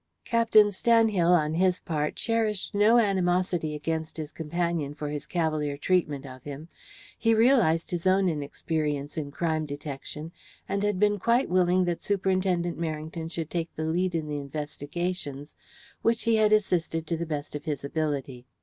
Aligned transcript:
Captain 0.25 0.71
Stanhill, 0.71 1.29
on 1.29 1.53
his 1.53 1.79
part, 1.79 2.15
cherished 2.15 2.73
no 2.73 2.97
animosity 2.97 3.75
against 3.75 4.17
his 4.17 4.31
companion 4.31 4.95
for 4.95 5.09
his 5.09 5.27
cavalier 5.27 5.77
treatment 5.77 6.25
of 6.25 6.41
him. 6.41 6.69
He 7.19 7.35
realized 7.35 7.91
his 7.91 8.07
own 8.07 8.27
inexperience 8.27 9.15
in 9.15 9.29
crime 9.29 9.67
detection, 9.67 10.31
and 10.67 10.81
had 10.81 10.97
been 10.99 11.19
quite 11.19 11.49
willing 11.51 11.85
that 11.85 12.01
Superintendent 12.01 12.79
Merrington 12.79 13.29
should 13.31 13.51
take 13.51 13.75
the 13.75 13.85
lead 13.85 14.15
in 14.15 14.27
the 14.27 14.39
investigations, 14.39 15.55
which 16.01 16.23
he 16.23 16.35
had 16.37 16.51
assisted 16.51 17.05
to 17.05 17.15
the 17.15 17.27
best 17.27 17.55
of 17.55 17.65
his 17.65 17.85
ability. 17.85 18.47